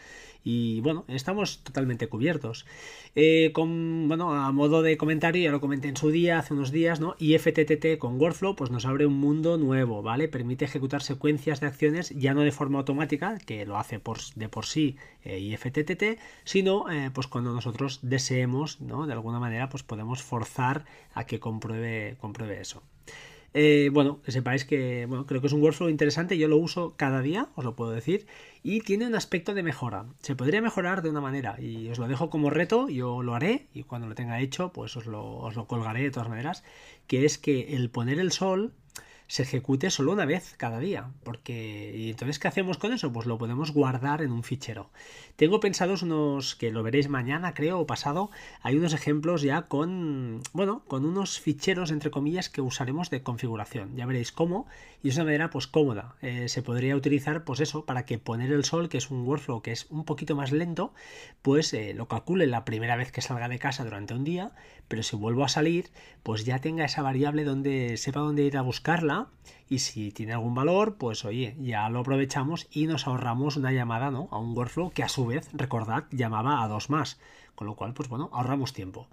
y 0.43 0.79
bueno, 0.79 1.03
estamos 1.09 1.59
totalmente 1.63 2.07
cubiertos. 2.07 2.65
Eh, 3.15 3.51
con, 3.53 4.07
bueno, 4.07 4.33
a 4.33 4.51
modo 4.53 4.81
de 4.81 4.97
comentario, 4.97 5.43
ya 5.43 5.51
lo 5.51 5.59
comenté 5.59 5.89
en 5.89 5.97
su 5.97 6.09
día, 6.09 6.39
hace 6.39 6.53
unos 6.53 6.71
días, 6.71 7.01
¿no? 7.01 7.15
Y 7.19 7.35
con 7.99 8.19
Workflow, 8.19 8.55
pues 8.55 8.71
nos 8.71 8.85
abre 8.85 9.05
un 9.05 9.19
mundo 9.19 9.57
nuevo, 9.57 10.01
¿vale? 10.01 10.29
Permite 10.29 10.65
ejecutar 10.65 11.01
secuencias 11.01 11.59
de 11.59 11.67
acciones 11.67 12.11
ya 12.11 12.33
no 12.33 12.41
de 12.41 12.51
forma 12.51 12.79
automática, 12.79 13.37
que 13.39 13.65
lo 13.65 13.77
hace 13.77 14.01
de 14.35 14.49
por 14.49 14.65
sí 14.65 14.95
eh, 15.23 15.39
IFTTT, 15.39 16.19
sino 16.45 16.89
eh, 16.89 17.11
pues 17.13 17.27
cuando 17.27 17.51
nosotros 17.53 17.99
deseemos, 18.01 18.79
¿no? 18.79 19.05
De 19.05 19.13
alguna 19.13 19.39
manera, 19.39 19.69
pues 19.69 19.83
podemos 19.83 20.23
forzar 20.23 20.85
a 21.13 21.25
que 21.25 21.39
compruebe, 21.39 22.15
compruebe 22.21 22.61
eso. 22.61 22.81
Eh, 23.53 23.89
bueno, 23.91 24.21
que 24.21 24.31
sepáis 24.31 24.65
que 24.65 25.05
bueno, 25.07 25.25
creo 25.25 25.41
que 25.41 25.47
es 25.47 25.53
un 25.53 25.61
workflow 25.63 25.89
interesante, 25.89 26.37
yo 26.37 26.47
lo 26.47 26.57
uso 26.57 26.93
cada 26.95 27.21
día, 27.21 27.49
os 27.55 27.65
lo 27.65 27.75
puedo 27.75 27.91
decir, 27.91 28.27
y 28.61 28.81
tiene 28.81 29.07
un 29.07 29.15
aspecto 29.15 29.53
de 29.53 29.63
mejora. 29.63 30.05
Se 30.21 30.35
podría 30.35 30.61
mejorar 30.61 31.01
de 31.01 31.09
una 31.09 31.21
manera 31.21 31.59
y 31.59 31.89
os 31.89 31.97
lo 31.97 32.07
dejo 32.07 32.29
como 32.29 32.49
reto, 32.49 32.89
yo 32.89 33.23
lo 33.23 33.33
haré 33.33 33.67
y 33.73 33.83
cuando 33.83 34.07
lo 34.07 34.15
tenga 34.15 34.39
hecho, 34.41 34.71
pues 34.73 34.95
os 34.97 35.05
lo, 35.05 35.37
os 35.37 35.55
lo 35.55 35.65
colgaré 35.65 36.03
de 36.03 36.11
todas 36.11 36.29
maneras, 36.29 36.63
que 37.07 37.25
es 37.25 37.37
que 37.37 37.75
el 37.75 37.89
poner 37.89 38.19
el 38.19 38.31
sol 38.31 38.73
se 39.27 39.43
ejecute 39.43 39.89
solo 39.89 40.13
una 40.13 40.25
vez 40.25 40.55
cada 40.57 40.79
día. 40.79 41.11
Porque, 41.23 41.93
¿y 41.95 42.09
entonces 42.09 42.39
qué 42.39 42.47
hacemos 42.47 42.77
con 42.77 42.93
eso? 42.93 43.11
Pues 43.11 43.27
lo 43.27 43.37
podemos 43.37 43.71
guardar 43.71 44.21
en 44.21 44.31
un 44.31 44.43
fichero. 44.43 44.89
Tengo 45.35 45.59
pensados 45.59 46.01
unos, 46.01 46.55
que 46.55 46.71
lo 46.71 46.83
veréis 46.83 47.09
mañana, 47.09 47.53
creo, 47.53 47.79
o 47.79 47.85
pasado, 47.85 48.31
hay 48.61 48.77
unos 48.77 48.93
ejemplos 48.93 49.41
ya 49.41 49.63
con, 49.63 50.41
bueno, 50.53 50.83
con 50.87 51.05
unos 51.05 51.39
ficheros, 51.39 51.91
entre 51.91 52.11
comillas, 52.11 52.49
que 52.49 52.61
usaremos 52.61 53.09
de 53.09 53.21
configuración. 53.21 53.95
Ya 53.95 54.05
veréis 54.05 54.31
cómo, 54.31 54.67
y 55.03 55.09
es 55.09 55.15
una 55.15 55.25
manera, 55.25 55.49
pues, 55.49 55.67
cómoda. 55.67 56.15
Eh, 56.21 56.47
se 56.47 56.61
podría 56.61 56.95
utilizar, 56.95 57.43
pues 57.43 57.59
eso, 57.59 57.85
para 57.85 58.05
que 58.05 58.17
poner 58.17 58.51
el 58.51 58.63
sol, 58.63 58.89
que 58.89 58.97
es 58.97 59.11
un 59.11 59.27
workflow 59.27 59.61
que 59.61 59.71
es 59.71 59.87
un 59.89 60.05
poquito 60.05 60.35
más 60.35 60.51
lento, 60.51 60.93
pues 61.41 61.73
eh, 61.73 61.93
lo 61.93 62.07
calcule 62.07 62.47
la 62.47 62.65
primera 62.65 62.95
vez 62.95 63.11
que 63.11 63.21
salga 63.21 63.49
de 63.49 63.59
casa 63.59 63.83
durante 63.83 64.13
un 64.13 64.23
día, 64.23 64.51
pero 64.87 65.03
si 65.03 65.15
vuelvo 65.15 65.43
a 65.43 65.49
salir, 65.49 65.89
pues 66.23 66.45
ya 66.45 66.59
tenga 66.59 66.85
esa 66.85 67.01
variable 67.01 67.43
donde 67.43 67.97
sepa 67.97 68.21
dónde 68.21 68.43
ir 68.43 68.57
a 68.57 68.61
buscarla 68.61 69.16
y 69.69 69.79
si 69.79 70.11
tiene 70.11 70.33
algún 70.33 70.55
valor, 70.55 70.97
pues 70.97 71.25
oye, 71.25 71.55
ya 71.59 71.89
lo 71.89 71.99
aprovechamos 71.99 72.67
y 72.71 72.87
nos 72.87 73.07
ahorramos 73.07 73.57
una 73.57 73.71
llamada 73.71 74.11
¿no? 74.11 74.27
a 74.31 74.39
un 74.39 74.55
workflow 74.55 74.91
que 74.91 75.03
a 75.03 75.09
su 75.09 75.25
vez, 75.25 75.49
recordad, 75.53 76.05
llamaba 76.11 76.63
a 76.63 76.67
dos 76.67 76.89
más, 76.89 77.19
con 77.55 77.67
lo 77.67 77.75
cual, 77.75 77.93
pues 77.93 78.09
bueno, 78.09 78.29
ahorramos 78.33 78.73
tiempo. 78.73 79.07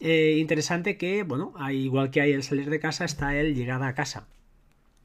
Eh, 0.00 0.36
interesante 0.38 0.96
que, 0.96 1.22
bueno, 1.22 1.54
igual 1.70 2.10
que 2.10 2.20
hay 2.20 2.32
el 2.32 2.42
salir 2.42 2.70
de 2.70 2.80
casa, 2.80 3.04
está 3.04 3.36
el 3.36 3.54
llegada 3.54 3.86
a 3.86 3.94
casa. 3.94 4.26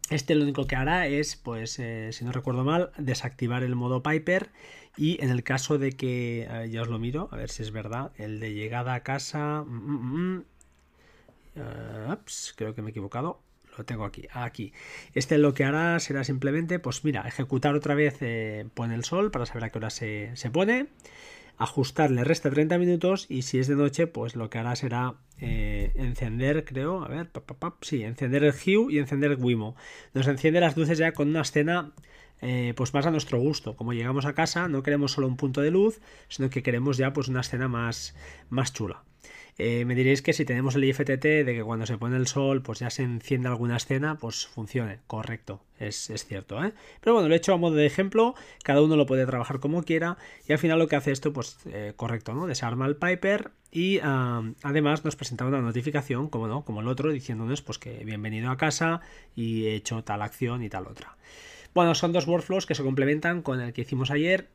Este 0.09 0.35
lo 0.35 0.43
único 0.43 0.67
que 0.67 0.75
hará 0.75 1.07
es, 1.07 1.35
pues, 1.35 1.79
eh, 1.79 2.11
si 2.13 2.23
no 2.23 2.31
recuerdo 2.31 2.63
mal, 2.63 2.91
desactivar 2.97 3.63
el 3.63 3.75
modo 3.75 4.01
Piper 4.01 4.49
y 4.95 5.21
en 5.21 5.29
el 5.29 5.43
caso 5.43 5.77
de 5.77 5.91
que, 5.91 6.47
eh, 6.49 6.69
ya 6.69 6.81
os 6.81 6.87
lo 6.87 6.97
miro, 6.97 7.29
a 7.31 7.35
ver 7.35 7.49
si 7.49 7.61
es 7.61 7.71
verdad, 7.71 8.11
el 8.17 8.39
de 8.39 8.53
llegada 8.53 8.93
a 8.93 9.03
casa... 9.03 9.63
Mm, 9.67 9.91
mm, 9.91 10.37
mm, 10.37 10.43
creo 12.55 12.73
que 12.73 12.81
me 12.81 12.89
he 12.89 12.91
equivocado 12.91 13.41
lo 13.77 13.85
tengo 13.85 14.05
aquí, 14.05 14.27
aquí. 14.31 14.73
Este 15.13 15.37
lo 15.37 15.53
que 15.53 15.63
hará 15.63 15.99
será 15.99 16.23
simplemente, 16.23 16.79
pues 16.79 17.03
mira, 17.03 17.27
ejecutar 17.27 17.75
otra 17.75 17.95
vez 17.95 18.17
eh, 18.21 18.67
pone 18.73 18.95
el 18.95 19.03
sol 19.03 19.31
para 19.31 19.45
saber 19.45 19.65
a 19.65 19.69
qué 19.69 19.77
hora 19.77 19.89
se, 19.89 20.33
pone, 20.51 20.87
ajustar 21.57 22.11
le 22.11 22.23
resta 22.23 22.49
30 22.49 22.77
minutos 22.77 23.25
y 23.29 23.43
si 23.43 23.59
es 23.59 23.67
de 23.67 23.75
noche, 23.75 24.07
pues 24.07 24.35
lo 24.35 24.49
que 24.49 24.57
hará 24.57 24.75
será 24.75 25.15
eh, 25.39 25.91
encender, 25.95 26.65
creo, 26.65 27.03
a 27.03 27.07
ver, 27.07 27.29
sí, 27.81 28.03
encender 28.03 28.43
el 28.43 28.53
Hue 28.53 28.93
y 28.93 28.99
encender 28.99 29.31
el 29.31 29.43
Wimo. 29.43 29.75
Nos 30.13 30.27
enciende 30.27 30.59
las 30.59 30.77
luces 30.77 30.97
ya 30.97 31.11
con 31.11 31.29
una 31.29 31.41
escena 31.41 31.93
eh, 32.41 32.73
pues 32.75 32.93
más 32.93 33.05
a 33.05 33.11
nuestro 33.11 33.39
gusto. 33.39 33.75
Como 33.75 33.93
llegamos 33.93 34.25
a 34.25 34.33
casa, 34.33 34.67
no 34.67 34.83
queremos 34.83 35.13
solo 35.13 35.27
un 35.27 35.37
punto 35.37 35.61
de 35.61 35.71
luz, 35.71 35.99
sino 36.27 36.49
que 36.49 36.63
queremos 36.63 36.97
ya 36.97 37.13
pues 37.13 37.27
una 37.27 37.41
escena 37.41 37.67
más, 37.67 38.15
más 38.49 38.73
chula. 38.73 39.03
Eh, 39.59 39.85
me 39.85 39.95
diréis 39.95 40.21
que 40.21 40.33
si 40.33 40.45
tenemos 40.45 40.75
el 40.75 40.83
IFTT 40.83 41.23
de 41.23 41.53
que 41.55 41.63
cuando 41.63 41.87
se 41.87 41.97
pone 41.97 42.15
el 42.15 42.27
sol 42.27 42.61
pues 42.61 42.77
ya 42.79 42.91
se 42.91 43.01
enciende 43.01 43.47
alguna 43.47 43.77
escena, 43.77 44.17
pues 44.19 44.45
funcione, 44.45 44.99
correcto, 45.07 45.63
es, 45.79 46.11
cierto. 46.27 46.63
¿eh? 46.63 46.73
Pero 47.01 47.15
bueno, 47.15 47.27
lo 47.27 47.33
he 47.33 47.37
hecho 47.37 47.53
a 47.53 47.57
modo 47.57 47.75
de 47.75 47.87
ejemplo, 47.87 48.35
cada 48.63 48.83
uno 48.83 48.95
lo 48.95 49.07
puede 49.07 49.25
trabajar 49.25 49.59
como 49.59 49.81
quiera 49.81 50.17
y 50.47 50.53
al 50.53 50.59
final 50.59 50.77
lo 50.77 50.87
que 50.87 50.95
hace 50.95 51.11
esto, 51.11 51.33
pues 51.33 51.57
eh, 51.65 51.93
correcto, 51.95 52.35
¿no? 52.35 52.45
Desarma 52.45 52.85
el 52.85 52.97
Piper 52.97 53.51
y 53.71 53.99
además 53.99 55.03
nos 55.03 55.15
presenta 55.15 55.45
una 55.45 55.61
notificación, 55.61 56.29
como 56.29 56.47
no, 56.47 56.63
como 56.63 56.81
el 56.81 56.87
otro, 56.87 57.11
diciéndonos 57.11 57.61
pues 57.63 57.79
que 57.79 58.05
bienvenido 58.05 58.51
a 58.51 58.57
casa 58.57 59.01
y 59.35 59.65
he 59.65 59.75
hecho 59.75 60.03
tal 60.03 60.21
acción 60.21 60.63
y 60.63 60.69
tal 60.69 60.85
otra. 60.87 61.17
Bueno, 61.73 61.93
son 61.95 62.11
dos 62.11 62.27
workflows 62.27 62.65
que 62.65 62.75
se 62.75 62.83
complementan 62.83 63.41
con 63.41 63.61
el 63.61 63.73
que 63.73 63.81
hicimos 63.81 64.11
ayer 64.11 64.49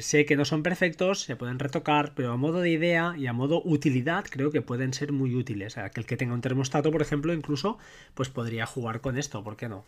sé 0.00 0.26
que 0.26 0.36
no 0.36 0.44
son 0.44 0.62
perfectos, 0.62 1.20
se 1.22 1.36
pueden 1.36 1.58
retocar, 1.58 2.12
pero 2.14 2.32
a 2.32 2.36
modo 2.36 2.60
de 2.60 2.70
idea 2.70 3.14
y 3.16 3.26
a 3.26 3.32
modo 3.32 3.62
utilidad 3.64 4.24
creo 4.28 4.50
que 4.50 4.62
pueden 4.62 4.92
ser 4.92 5.12
muy 5.12 5.34
útiles. 5.34 5.78
Aquel 5.78 6.06
que 6.06 6.16
tenga 6.16 6.34
un 6.34 6.40
termostato, 6.40 6.90
por 6.90 7.02
ejemplo, 7.02 7.32
incluso, 7.32 7.78
pues 8.14 8.28
podría 8.28 8.66
jugar 8.66 9.00
con 9.00 9.18
esto, 9.18 9.42
¿por 9.42 9.56
qué 9.56 9.68
no? 9.68 9.84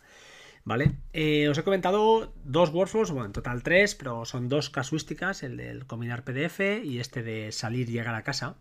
¿Vale? 0.64 0.92
Eh, 1.12 1.48
os 1.48 1.56
he 1.56 1.62
comentado 1.62 2.32
dos 2.44 2.70
workflows, 2.70 3.10
bueno, 3.10 3.26
en 3.26 3.32
total 3.32 3.62
tres, 3.62 3.94
pero 3.94 4.24
son 4.24 4.48
dos 4.48 4.70
casuísticas, 4.70 5.42
el 5.42 5.56
del 5.56 5.86
combinar 5.86 6.24
PDF 6.24 6.60
y 6.84 6.98
este 6.98 7.22
de 7.22 7.52
salir 7.52 7.88
y 7.88 7.92
llegar 7.92 8.14
a 8.14 8.24
casa. 8.24 8.56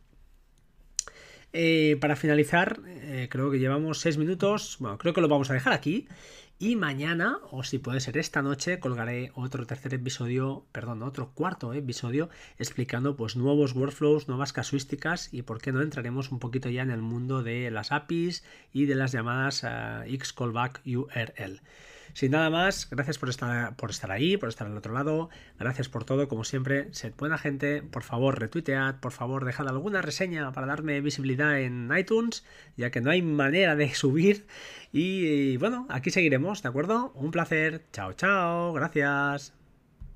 Eh, 1.54 1.98
para 2.00 2.16
finalizar, 2.16 2.80
eh, 2.86 3.28
creo 3.32 3.50
que 3.50 3.60
llevamos 3.60 4.00
seis 4.00 4.18
minutos, 4.18 4.78
bueno, 4.80 4.98
creo 4.98 5.14
que 5.14 5.22
lo 5.22 5.28
vamos 5.28 5.50
a 5.50 5.54
dejar 5.54 5.74
aquí 5.74 6.08
y 6.60 6.76
mañana, 6.76 7.38
o 7.52 7.64
si 7.64 7.78
puede 7.78 8.00
ser 8.00 8.18
esta 8.18 8.42
noche, 8.42 8.80
colgaré 8.80 9.32
otro 9.36 9.68
tercer 9.68 9.94
episodio, 9.94 10.66
perdón, 10.72 11.04
otro 11.04 11.32
cuarto 11.36 11.74
episodio 11.74 12.30
explicando 12.58 13.16
pues 13.16 13.36
nuevos 13.36 13.76
workflows, 13.76 14.28
nuevas 14.28 14.54
casuísticas 14.54 15.32
y 15.32 15.44
por 15.44 15.62
qué 15.62 15.72
no 15.72 15.82
entraremos 15.82 16.32
un 16.32 16.40
poquito 16.40 16.70
ya 16.70 16.82
en 16.82 16.90
el 16.90 17.02
mundo 17.02 17.44
de 17.44 17.70
las 17.70 17.92
APIs 17.92 18.44
y 18.74 18.86
de 18.86 18.96
las 18.96 19.12
llamadas 19.12 19.64
uh, 19.64 20.04
Xcallback 20.10 20.82
URL. 20.86 21.62
Sin 22.18 22.32
nada 22.32 22.50
más, 22.50 22.90
gracias 22.90 23.20
por 23.20 23.30
estar, 23.30 23.76
por 23.76 23.92
estar 23.92 24.10
ahí, 24.10 24.38
por 24.38 24.50
estar 24.50 24.66
al 24.66 24.76
otro 24.76 24.92
lado. 24.92 25.30
Gracias 25.60 25.88
por 25.88 26.04
todo, 26.04 26.28
como 26.28 26.44
siempre. 26.46 26.92
Sed 26.92 27.14
buena 27.16 27.38
gente. 27.38 27.84
Por 27.84 28.02
favor, 28.02 28.40
retuitead. 28.40 28.96
Por 28.96 29.12
favor, 29.12 29.46
dejad 29.46 29.68
alguna 29.68 30.02
reseña 30.02 30.52
para 30.52 30.66
darme 30.66 31.00
visibilidad 31.02 31.60
en 31.62 31.92
iTunes, 31.96 32.44
ya 32.76 32.90
que 32.90 33.02
no 33.02 33.12
hay 33.12 33.22
manera 33.22 33.76
de 33.76 33.94
subir. 33.94 34.48
Y 34.92 35.58
bueno, 35.58 35.86
aquí 35.92 36.10
seguiremos, 36.10 36.64
¿de 36.64 36.70
acuerdo? 36.70 37.12
Un 37.14 37.30
placer. 37.30 37.86
Chao, 37.92 38.14
chao. 38.14 38.74
Gracias. 38.74 39.57